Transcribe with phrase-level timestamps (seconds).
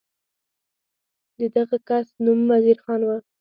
[1.39, 3.09] د دغه کس نوم وزیر خان و.